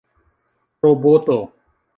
roboto 0.81 1.39